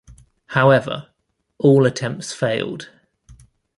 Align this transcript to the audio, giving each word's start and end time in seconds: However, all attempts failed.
However, 0.47 1.09
all 1.59 1.85
attempts 1.85 2.33
failed. 2.33 2.89